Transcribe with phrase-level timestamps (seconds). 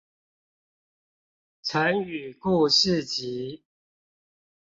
[1.61, 3.61] 成語故事集